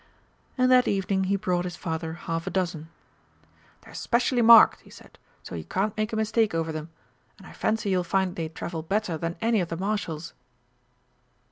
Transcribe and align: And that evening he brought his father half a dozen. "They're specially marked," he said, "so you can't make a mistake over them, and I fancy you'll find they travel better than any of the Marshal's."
And 0.57 0.71
that 0.71 0.87
evening 0.87 1.25
he 1.25 1.35
brought 1.35 1.63
his 1.63 1.75
father 1.75 2.13
half 2.13 2.47
a 2.47 2.49
dozen. 2.49 2.89
"They're 3.81 3.93
specially 3.93 4.41
marked," 4.41 4.81
he 4.81 4.89
said, 4.89 5.19
"so 5.43 5.53
you 5.53 5.63
can't 5.63 5.95
make 5.95 6.11
a 6.11 6.15
mistake 6.15 6.55
over 6.55 6.71
them, 6.71 6.89
and 7.37 7.45
I 7.45 7.53
fancy 7.53 7.91
you'll 7.91 8.03
find 8.03 8.35
they 8.35 8.49
travel 8.49 8.81
better 8.81 9.15
than 9.15 9.37
any 9.43 9.61
of 9.61 9.69
the 9.69 9.77
Marshal's." 9.77 10.33